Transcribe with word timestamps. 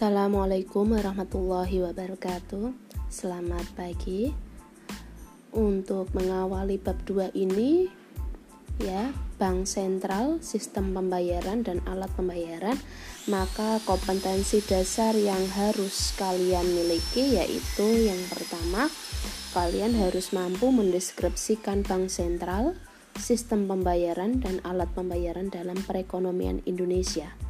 Assalamualaikum 0.00 0.96
warahmatullahi 0.96 1.84
wabarakatuh. 1.84 2.72
Selamat 3.12 3.68
pagi. 3.76 4.32
Untuk 5.52 6.08
mengawali 6.16 6.80
bab 6.80 7.04
2 7.04 7.36
ini 7.36 7.84
ya 8.80 9.12
Bank 9.36 9.68
Sentral, 9.68 10.40
Sistem 10.40 10.96
Pembayaran 10.96 11.68
dan 11.68 11.84
Alat 11.84 12.08
Pembayaran 12.16 12.80
Maka 13.28 13.76
kompetensi 13.84 14.64
dasar 14.64 15.12
yang 15.12 15.44
harus 15.52 16.16
kalian 16.16 16.64
miliki 16.64 17.36
yaitu 17.36 18.08
yang 18.08 18.24
pertama 18.32 18.88
Kalian 19.52 20.00
harus 20.00 20.32
mampu 20.32 20.72
mendeskripsikan 20.72 21.84
Bank 21.84 22.08
Sentral, 22.08 22.72
Sistem 23.20 23.68
Pembayaran 23.68 24.40
dan 24.40 24.64
Alat 24.64 24.88
Pembayaran 24.96 25.52
dalam 25.52 25.76
perekonomian 25.84 26.64
Indonesia 26.64 27.49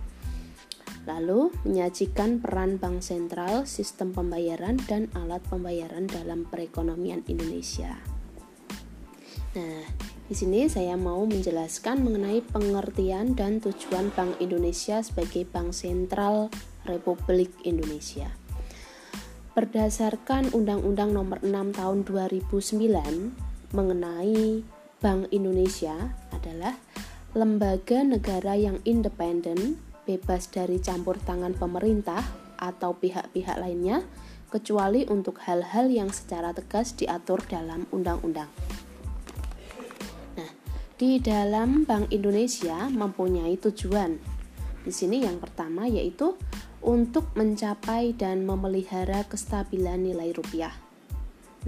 Lalu, 1.08 1.48
menyajikan 1.64 2.44
peran 2.44 2.76
bank 2.76 3.00
sentral, 3.00 3.64
sistem 3.64 4.12
pembayaran, 4.12 4.76
dan 4.84 5.08
alat 5.16 5.40
pembayaran 5.48 6.04
dalam 6.04 6.44
perekonomian 6.44 7.24
Indonesia. 7.24 7.96
Nah, 9.56 9.82
di 10.30 10.34
sini 10.38 10.70
saya 10.70 10.94
mau 10.94 11.26
menjelaskan 11.26 12.06
mengenai 12.06 12.38
pengertian 12.54 13.34
dan 13.34 13.58
tujuan 13.58 14.14
Bank 14.14 14.38
Indonesia 14.38 15.02
sebagai 15.02 15.42
bank 15.42 15.74
sentral 15.74 16.54
Republik 16.86 17.50
Indonesia. 17.66 18.30
Berdasarkan 19.58 20.54
Undang-Undang 20.54 21.10
Nomor 21.10 21.42
6 21.42 21.74
Tahun 21.74 21.98
2009 22.06 23.74
mengenai 23.74 24.62
Bank 25.02 25.26
Indonesia 25.34 26.14
adalah 26.30 26.78
lembaga 27.34 28.06
negara 28.06 28.54
yang 28.54 28.78
independen 28.86 29.82
bebas 30.10 30.50
dari 30.50 30.82
campur 30.82 31.14
tangan 31.22 31.54
pemerintah 31.54 32.18
atau 32.58 32.98
pihak-pihak 32.98 33.62
lainnya, 33.62 34.02
kecuali 34.50 35.06
untuk 35.06 35.38
hal-hal 35.46 35.86
yang 35.86 36.10
secara 36.10 36.50
tegas 36.50 36.98
diatur 36.98 37.38
dalam 37.46 37.86
undang-undang. 37.94 38.50
Nah, 40.34 40.50
di 40.98 41.22
dalam 41.22 41.86
Bank 41.86 42.10
Indonesia 42.10 42.90
mempunyai 42.90 43.54
tujuan. 43.62 44.18
Di 44.82 44.90
sini 44.90 45.22
yang 45.22 45.38
pertama 45.38 45.86
yaitu 45.86 46.34
untuk 46.82 47.30
mencapai 47.38 48.16
dan 48.18 48.42
memelihara 48.42 49.22
kestabilan 49.30 50.02
nilai 50.02 50.34
rupiah. 50.34 50.74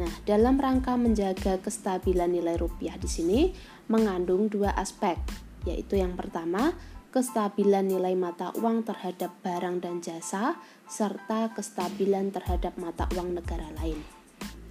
Nah, 0.00 0.10
dalam 0.24 0.56
rangka 0.56 0.96
menjaga 0.96 1.60
kestabilan 1.60 2.32
nilai 2.32 2.56
rupiah 2.56 2.96
di 2.96 3.06
sini 3.06 3.40
mengandung 3.92 4.48
dua 4.48 4.72
aspek, 4.72 5.20
yaitu 5.68 6.00
yang 6.00 6.16
pertama 6.16 6.72
kestabilan 7.12 7.92
nilai 7.92 8.16
mata 8.16 8.50
uang 8.56 8.88
terhadap 8.88 9.36
barang 9.44 9.84
dan 9.84 10.00
jasa, 10.00 10.56
serta 10.88 11.52
kestabilan 11.52 12.32
terhadap 12.32 12.74
mata 12.80 13.04
uang 13.12 13.36
negara 13.36 13.69
lain. 13.77 14.00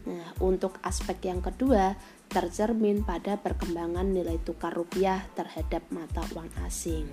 Nah, 0.09 0.33
untuk 0.41 0.81
aspek 0.81 1.29
yang 1.29 1.45
kedua, 1.45 1.93
tercermin 2.25 3.05
pada 3.05 3.37
perkembangan 3.37 4.09
nilai 4.09 4.41
tukar 4.41 4.73
rupiah 4.73 5.21
terhadap 5.37 5.85
mata 5.93 6.25
uang 6.33 6.49
asing. 6.65 7.05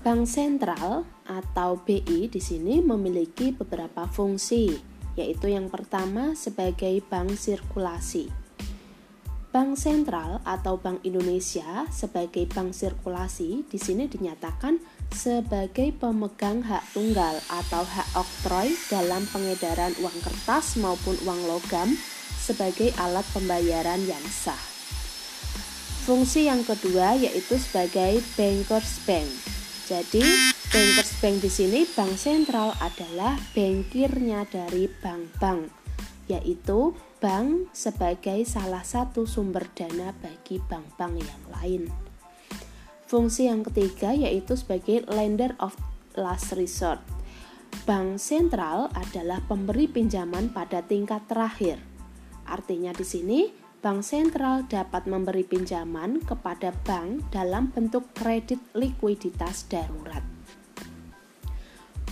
Bank 0.00 0.24
sentral 0.24 1.04
atau 1.28 1.80
BI 1.80 2.28
di 2.28 2.40
sini 2.40 2.80
memiliki 2.80 3.52
beberapa 3.52 4.08
fungsi, 4.08 4.72
yaitu 5.16 5.52
yang 5.52 5.68
pertama 5.68 6.32
sebagai 6.32 7.00
bank 7.04 7.36
sirkulasi. 7.36 8.43
Bank 9.54 9.78
Sentral 9.78 10.42
atau 10.42 10.82
Bank 10.82 11.06
Indonesia 11.06 11.86
sebagai 11.86 12.42
bank 12.50 12.74
sirkulasi 12.74 13.62
di 13.70 13.78
sini 13.78 14.10
dinyatakan 14.10 14.82
sebagai 15.14 15.94
pemegang 15.94 16.66
hak 16.66 16.82
tunggal 16.90 17.38
atau 17.46 17.86
hak 17.86 18.08
oktroy 18.18 18.74
dalam 18.90 19.22
pengedaran 19.30 19.94
uang 20.02 20.18
kertas 20.26 20.74
maupun 20.82 21.14
uang 21.22 21.46
logam 21.46 21.94
sebagai 22.34 22.90
alat 22.98 23.22
pembayaran 23.30 24.02
yang 24.02 24.26
sah. 24.26 24.58
Fungsi 26.02 26.50
yang 26.50 26.66
kedua 26.66 27.14
yaitu 27.14 27.54
sebagai 27.54 28.26
bankers 28.34 29.06
bank. 29.06 29.30
Jadi, 29.86 30.50
bankers 30.74 31.14
bank 31.22 31.36
di 31.38 31.50
sini 31.54 31.86
bank 31.94 32.18
sentral 32.18 32.74
adalah 32.82 33.38
bankirnya 33.54 34.50
dari 34.50 34.90
bank-bank, 34.90 35.70
yaitu 36.26 36.90
bank 37.24 37.72
sebagai 37.72 38.44
salah 38.44 38.84
satu 38.84 39.24
sumber 39.24 39.64
dana 39.72 40.12
bagi 40.20 40.60
bank-bank 40.60 41.24
yang 41.24 41.44
lain. 41.56 41.82
Fungsi 43.08 43.48
yang 43.48 43.64
ketiga 43.64 44.12
yaitu 44.12 44.60
sebagai 44.60 45.08
lender 45.08 45.56
of 45.56 45.72
last 46.20 46.52
resort. 46.52 47.00
Bank 47.88 48.20
sentral 48.20 48.92
adalah 48.92 49.40
pemberi 49.48 49.88
pinjaman 49.88 50.52
pada 50.52 50.84
tingkat 50.84 51.24
terakhir. 51.24 51.80
Artinya 52.44 52.92
di 52.92 53.08
sini 53.08 53.48
bank 53.80 54.04
sentral 54.04 54.68
dapat 54.68 55.08
memberi 55.08 55.48
pinjaman 55.48 56.20
kepada 56.20 56.76
bank 56.84 57.32
dalam 57.32 57.72
bentuk 57.72 58.04
kredit 58.12 58.60
likuiditas 58.76 59.64
darurat. 59.72 60.20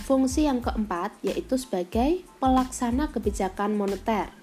Fungsi 0.09 0.49
yang 0.49 0.65
keempat 0.65 1.21
yaitu 1.21 1.53
sebagai 1.53 2.25
pelaksana 2.41 3.13
kebijakan 3.13 3.77
moneter. 3.77 4.42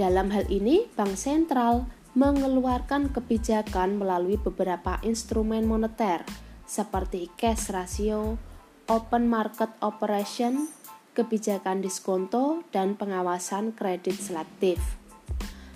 Dalam 0.00 0.32
hal 0.32 0.48
ini, 0.48 0.88
Bank 0.96 1.12
Sentral 1.12 1.84
mengeluarkan 2.16 3.12
kebijakan 3.12 4.00
melalui 4.00 4.40
beberapa 4.40 4.96
instrumen 5.04 5.68
moneter 5.68 6.24
seperti 6.64 7.28
cash 7.36 7.68
ratio, 7.68 8.40
open 8.88 9.28
market 9.28 9.68
operation, 9.84 10.72
kebijakan 11.12 11.84
diskonto, 11.84 12.64
dan 12.72 12.96
pengawasan 12.96 13.76
kredit 13.76 14.16
selektif. 14.16 14.80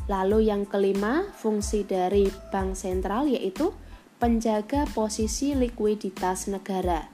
Lalu 0.09 0.49
yang 0.49 0.65
kelima, 0.65 1.29
fungsi 1.37 1.85
dari 1.85 2.25
bank 2.49 2.81
sentral 2.81 3.29
yaitu 3.29 3.77
penjaga 4.17 4.89
posisi 4.97 5.53
likuiditas 5.53 6.49
negara. 6.49 7.13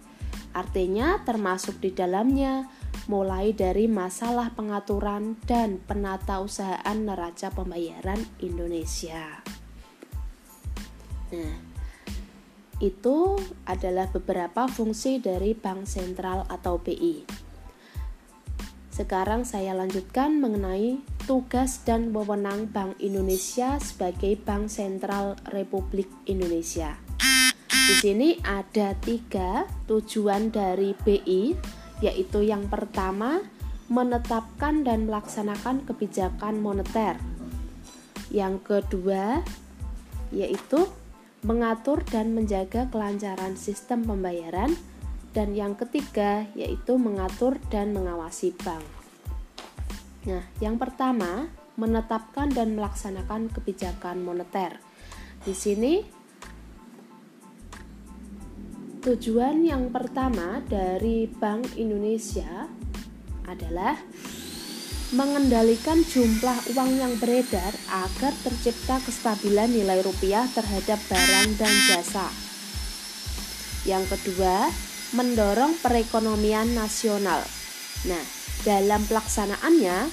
Artinya 0.55 1.19
termasuk 1.27 1.83
di 1.83 1.91
dalamnya 1.91 2.71
mulai 3.11 3.51
dari 3.51 3.91
masalah 3.91 4.55
pengaturan 4.55 5.35
dan 5.51 5.83
penata 5.83 6.39
usahaan 6.39 6.95
neraca 6.95 7.51
pembayaran 7.51 8.23
Indonesia. 8.39 9.43
Nah, 11.35 11.59
itu 12.79 13.35
adalah 13.67 14.07
beberapa 14.15 14.71
fungsi 14.71 15.19
dari 15.19 15.59
bank 15.59 15.91
sentral 15.91 16.47
atau 16.47 16.79
BI. 16.79 17.27
Sekarang 18.95 19.43
saya 19.43 19.75
lanjutkan 19.75 20.39
mengenai 20.39 21.03
tugas 21.27 21.83
dan 21.83 22.15
wewenang 22.15 22.69
Bank 22.69 23.01
Indonesia 23.01 23.81
sebagai 23.81 24.37
Bank 24.37 24.69
Sentral 24.69 25.41
Republik 25.57 26.11
Indonesia. 26.29 27.01
Di 27.71 27.95
sini 27.97 28.37
ada 28.45 28.93
tiga 29.01 29.65
tujuan 29.89 30.53
dari 30.53 30.93
BI 30.93 31.57
yaitu 32.01 32.45
yang 32.45 32.69
pertama 32.69 33.45
menetapkan 33.91 34.87
dan 34.87 35.09
melaksanakan 35.09 35.85
kebijakan 35.85 36.61
moneter. 36.61 37.21
Yang 38.31 38.63
kedua 38.65 39.45
yaitu 40.31 40.87
mengatur 41.43 42.05
dan 42.07 42.37
menjaga 42.37 42.87
kelancaran 42.93 43.57
sistem 43.57 44.05
pembayaran 44.05 44.77
dan 45.33 45.55
yang 45.57 45.75
ketiga 45.75 46.47
yaitu 46.55 47.01
mengatur 47.01 47.57
dan 47.73 47.91
mengawasi 47.97 48.55
bank. 48.61 48.85
Nah, 50.29 50.45
yang 50.61 50.77
pertama 50.77 51.49
menetapkan 51.81 52.53
dan 52.53 52.77
melaksanakan 52.77 53.49
kebijakan 53.49 54.21
moneter. 54.21 54.77
Di 55.41 55.57
sini 55.57 56.20
Tujuan 59.01 59.65
yang 59.65 59.89
pertama 59.89 60.61
dari 60.69 61.25
Bank 61.25 61.81
Indonesia 61.81 62.69
adalah 63.49 63.97
mengendalikan 65.17 66.05
jumlah 66.05 66.77
uang 66.77 67.01
yang 67.01 67.17
beredar 67.17 67.73
agar 67.89 68.37
tercipta 68.45 69.01
kestabilan 69.01 69.73
nilai 69.73 70.05
rupiah 70.05 70.45
terhadap 70.53 71.01
barang 71.09 71.49
dan 71.57 71.75
jasa. 71.89 72.29
Yang 73.89 74.21
kedua, 74.21 74.69
mendorong 75.17 75.81
perekonomian 75.81 76.77
nasional. 76.77 77.41
Nah, 78.05 78.25
dalam 78.69 79.01
pelaksanaannya, 79.09 80.13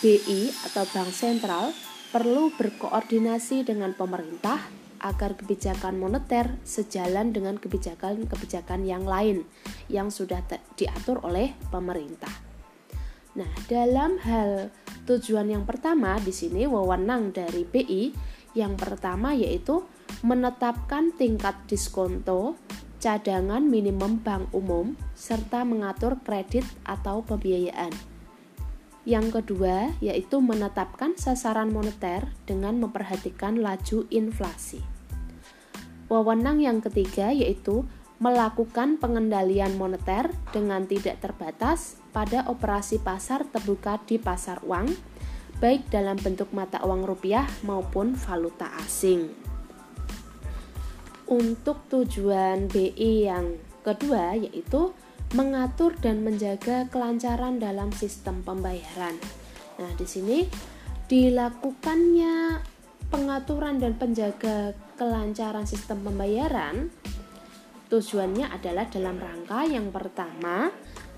BI 0.00 0.48
atau 0.72 0.88
Bank 0.88 1.12
Sentral 1.12 1.76
perlu 2.08 2.48
berkoordinasi 2.56 3.68
dengan 3.68 3.92
pemerintah 3.92 4.56
agar 5.02 5.34
kebijakan 5.34 5.98
moneter 5.98 6.56
sejalan 6.62 7.34
dengan 7.34 7.58
kebijakan-kebijakan 7.58 8.86
yang 8.86 9.04
lain 9.04 9.44
yang 9.90 10.08
sudah 10.08 10.40
diatur 10.78 11.20
oleh 11.26 11.52
pemerintah. 11.68 12.32
Nah, 13.34 13.50
dalam 13.66 14.22
hal 14.22 14.70
tujuan 15.04 15.50
yang 15.50 15.64
pertama 15.66 16.16
di 16.22 16.30
sini 16.30 16.64
wewenang 16.64 17.34
dari 17.34 17.66
BI 17.66 18.14
yang 18.54 18.78
pertama 18.78 19.34
yaitu 19.34 19.82
menetapkan 20.22 21.10
tingkat 21.16 21.56
diskonto 21.66 22.54
cadangan 23.02 23.66
minimum 23.66 24.22
bank 24.22 24.54
umum, 24.54 24.94
serta 25.18 25.66
mengatur 25.66 26.22
kredit 26.22 26.62
atau 26.86 27.26
pembiayaan. 27.26 27.90
Yang 29.02 29.42
kedua, 29.42 29.90
yaitu 29.98 30.38
menetapkan 30.38 31.18
sasaran 31.18 31.74
moneter 31.74 32.30
dengan 32.46 32.78
memperhatikan 32.78 33.58
laju 33.58 34.06
inflasi. 34.14 34.91
Wewenang 36.12 36.60
yang 36.60 36.84
ketiga 36.84 37.32
yaitu 37.32 37.88
melakukan 38.20 39.00
pengendalian 39.00 39.80
moneter 39.80 40.28
dengan 40.52 40.84
tidak 40.84 41.24
terbatas 41.24 41.96
pada 42.12 42.44
operasi 42.52 43.00
pasar 43.00 43.48
terbuka 43.48 43.96
di 44.04 44.20
pasar 44.20 44.60
uang, 44.60 44.92
baik 45.56 45.88
dalam 45.88 46.20
bentuk 46.20 46.52
mata 46.52 46.84
uang 46.84 47.08
rupiah 47.08 47.48
maupun 47.64 48.12
valuta 48.12 48.68
asing. 48.84 49.32
Untuk 51.32 51.88
tujuan 51.88 52.68
BI 52.68 53.24
yang 53.24 53.56
kedua 53.80 54.36
yaitu 54.36 54.92
mengatur 55.32 55.96
dan 55.96 56.20
menjaga 56.20 56.92
kelancaran 56.92 57.56
dalam 57.56 57.88
sistem 57.88 58.44
pembayaran. 58.44 59.16
Nah, 59.80 59.90
di 59.96 60.04
sini 60.04 60.44
dilakukannya 61.08 62.60
pengaturan 63.12 63.76
dan 63.76 63.92
penjaga 64.00 64.72
kelancaran 64.96 65.68
sistem 65.68 66.00
pembayaran 66.00 66.88
tujuannya 67.92 68.48
adalah 68.48 68.88
dalam 68.88 69.20
rangka 69.20 69.68
yang 69.68 69.92
pertama 69.92 70.72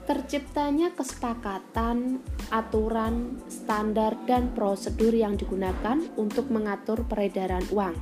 terciptanya 0.05 0.93
kesepakatan, 0.93 2.21
aturan, 2.53 3.41
standar, 3.49 4.13
dan 4.29 4.53
prosedur 4.53 5.17
yang 5.17 5.33
digunakan 5.41 5.97
untuk 6.21 6.53
mengatur 6.53 7.09
peredaran 7.09 7.65
uang. 7.73 7.97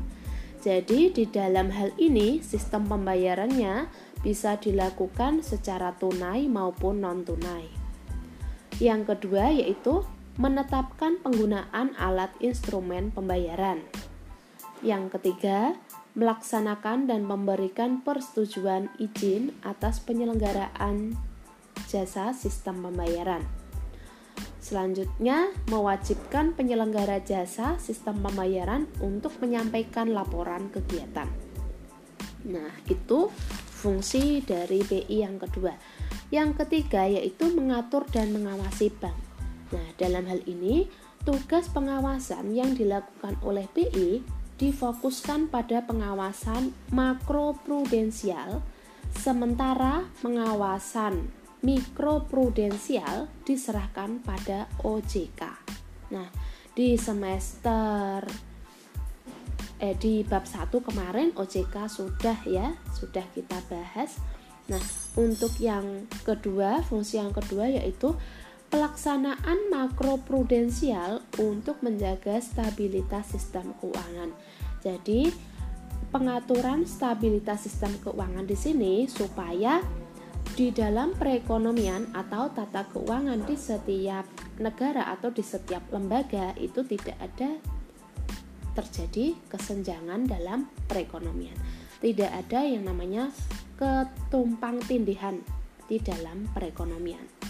Jadi, 0.59 1.15
di 1.15 1.31
dalam 1.31 1.71
hal 1.71 1.95
ini, 2.03 2.43
sistem 2.43 2.91
pembayarannya 2.91 3.87
bisa 4.19 4.59
dilakukan 4.59 5.47
secara 5.47 5.95
tunai 5.95 6.51
maupun 6.51 6.99
non-tunai. 6.99 7.71
Yang 8.83 9.15
kedua 9.15 9.55
yaitu 9.55 10.03
menetapkan 10.41 11.21
penggunaan 11.21 11.93
alat 12.01 12.33
instrumen 12.41 13.13
pembayaran. 13.13 13.85
Yang 14.81 15.19
ketiga, 15.19 15.77
melaksanakan 16.13 17.09
dan 17.09 17.25
memberikan 17.25 18.05
persetujuan 18.05 18.93
izin 19.01 19.57
atas 19.65 20.01
penyelenggaraan 20.05 21.17
jasa 21.89 22.37
sistem 22.37 22.85
pembayaran. 22.85 23.45
Selanjutnya, 24.63 25.51
mewajibkan 25.69 26.55
penyelenggara 26.55 27.19
jasa 27.27 27.77
sistem 27.83 28.23
pembayaran 28.23 28.87
untuk 29.03 29.35
menyampaikan 29.43 30.15
laporan 30.15 30.71
kegiatan. 30.71 31.27
Nah, 32.47 32.71
itu 32.87 33.27
fungsi 33.83 34.39
dari 34.43 34.87
BI 34.87 35.23
yang 35.23 35.43
kedua. 35.43 35.75
Yang 36.31 36.65
ketiga 36.65 37.11
yaitu 37.11 37.51
mengatur 37.51 38.07
dan 38.07 38.31
mengawasi 38.31 38.95
bank. 38.95 39.32
Nah, 39.73 39.87
dalam 39.97 40.29
hal 40.29 40.45
ini 40.45 40.87
tugas 41.25 41.73
pengawasan 41.73 42.53
yang 42.53 42.77
dilakukan 42.77 43.41
oleh 43.41 43.65
BI 43.73 44.21
difokuskan 44.61 45.49
pada 45.49 45.83
pengawasan 45.83 46.71
makroprudensial 46.95 48.63
sementara 49.17 50.07
pengawasan 50.23 51.29
mikroprudensial 51.63 53.31
diserahkan 53.47 54.23
pada 54.23 54.67
OJK. 54.83 55.43
Nah, 56.13 56.29
di 56.75 56.99
semester 56.99 58.27
eh 59.83 59.99
di 59.99 60.23
bab 60.23 60.47
1 60.47 60.71
kemarin 60.79 61.35
OJK 61.35 61.91
sudah 61.91 62.39
ya, 62.47 62.71
sudah 62.95 63.27
kita 63.35 63.59
bahas. 63.67 64.19
Nah, 64.71 64.83
untuk 65.19 65.51
yang 65.59 66.07
kedua, 66.23 66.87
fungsi 66.87 67.19
yang 67.19 67.35
kedua 67.35 67.67
yaitu 67.67 68.15
pelaksanaan 68.73 69.69
makroprudensial 69.69 71.21
untuk 71.37 71.85
menjaga 71.85 72.41
stabilitas 72.41 73.37
sistem 73.37 73.77
keuangan. 73.77 74.33
Jadi, 74.81 75.29
pengaturan 76.09 76.89
stabilitas 76.89 77.69
sistem 77.69 77.93
keuangan 78.01 78.49
di 78.49 78.57
sini 78.57 79.05
supaya 79.05 79.85
di 80.57 80.73
dalam 80.73 81.13
perekonomian 81.13 82.17
atau 82.17 82.49
tata 82.49 82.89
keuangan 82.89 83.45
di 83.45 83.61
setiap 83.61 84.25
negara 84.57 85.13
atau 85.13 85.29
di 85.29 85.45
setiap 85.45 85.93
lembaga 85.93 86.57
itu 86.57 86.81
tidak 86.89 87.21
ada 87.21 87.61
terjadi 88.73 89.37
kesenjangan 89.53 90.25
dalam 90.25 90.69
perekonomian. 90.89 91.57
Tidak 92.01 92.29
ada 92.33 92.65
yang 92.65 92.89
namanya 92.89 93.29
ketumpang 93.77 94.81
tindihan 94.89 95.45
di 95.87 96.01
dalam 96.01 96.49
perekonomian. 96.57 97.42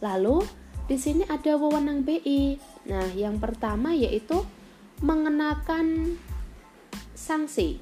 Lalu 0.00 0.44
di 0.90 0.96
sini 0.98 1.22
ada 1.28 1.54
wewenang 1.54 2.02
BI. 2.02 2.58
Nah, 2.90 3.08
yang 3.14 3.38
pertama 3.38 3.94
yaitu 3.94 4.42
mengenakan 5.00 6.18
sanksi. 7.14 7.78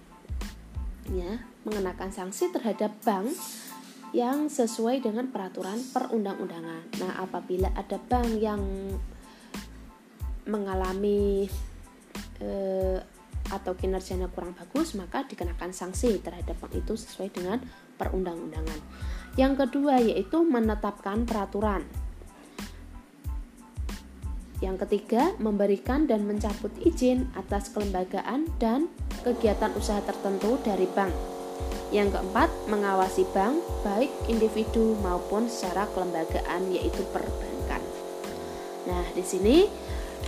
Ya, 1.09 1.41
mengenakan 1.65 2.13
sanksi 2.13 2.53
terhadap 2.53 2.93
bank 3.01 3.33
yang 4.13 4.53
sesuai 4.53 5.01
dengan 5.05 5.33
peraturan 5.33 5.81
perundang-undangan. 5.93 7.01
Nah, 7.01 7.13
apabila 7.23 7.73
ada 7.73 7.97
bank 7.97 8.29
yang 8.37 8.61
mengalami 10.49 11.49
eh, 12.41 12.99
atau 13.49 13.73
kinerjanya 13.73 14.29
kurang 14.29 14.53
bagus 14.53 14.93
maka 14.93 15.25
dikenakan 15.25 15.73
sanksi 15.73 16.21
terhadap 16.21 16.57
bank 16.61 16.73
itu 16.77 16.93
sesuai 16.97 17.33
dengan 17.33 17.59
perundang-undangan. 17.97 18.81
Yang 19.37 19.53
kedua 19.65 20.01
yaitu 20.01 20.45
menetapkan 20.45 21.25
peraturan. 21.25 21.85
Yang 24.59 24.87
ketiga, 24.87 25.39
memberikan 25.39 26.11
dan 26.11 26.27
mencabut 26.27 26.75
izin 26.83 27.31
atas 27.39 27.71
kelembagaan 27.71 28.51
dan 28.59 28.91
kegiatan 29.23 29.71
usaha 29.79 30.03
tertentu 30.03 30.59
dari 30.67 30.91
bank. 30.91 31.15
Yang 31.95 32.19
keempat, 32.19 32.51
mengawasi 32.67 33.23
bank 33.31 33.63
baik 33.87 34.11
individu 34.27 34.99
maupun 34.99 35.47
secara 35.47 35.87
kelembagaan 35.95 36.75
yaitu 36.75 37.07
perbankan. 37.15 37.83
Nah, 38.91 39.05
di 39.15 39.23
sini 39.23 39.57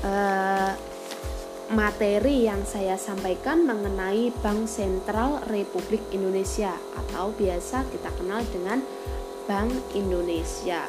eh, 0.07 0.73
materi 1.71 2.51
yang 2.51 2.67
saya 2.67 2.99
sampaikan 2.99 3.63
mengenai 3.63 4.35
Bank 4.43 4.67
Sentral 4.67 5.43
Republik 5.47 6.03
Indonesia 6.11 6.75
atau 6.99 7.31
biasa 7.35 7.87
kita 7.95 8.11
kenal 8.19 8.43
dengan 8.51 8.83
Bank 9.47 9.71
Indonesia. 9.95 10.87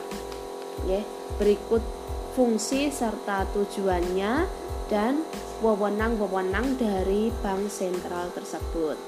Oke, 0.81 1.05
berikut 1.37 1.83
fungsi 2.31 2.87
serta 2.91 3.47
tujuannya 3.51 4.47
dan 4.91 5.23
wewenang-wewenang 5.63 6.75
dari 6.75 7.31
bank 7.39 7.71
sentral 7.71 8.31
tersebut. 8.35 8.99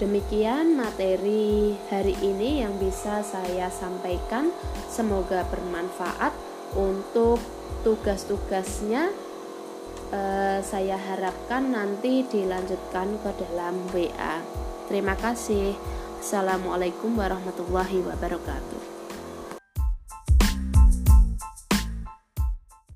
Demikian 0.00 0.80
materi 0.80 1.76
hari 1.92 2.16
ini 2.24 2.64
yang 2.64 2.72
bisa 2.80 3.20
saya 3.20 3.68
sampaikan. 3.68 4.48
Semoga 4.88 5.44
bermanfaat 5.52 6.32
untuk 6.72 7.36
tugas-tugasnya 7.84 9.12
eh, 10.08 10.58
saya 10.64 10.96
harapkan 10.96 11.68
nanti 11.68 12.24
dilanjutkan 12.24 13.20
ke 13.20 13.30
dalam 13.44 13.76
WA. 13.92 14.40
Terima 14.88 15.12
kasih. 15.20 15.76
Assalamualaikum 16.20 17.16
warahmatullahi 17.20 18.00
wabarakatuh. 18.00 18.99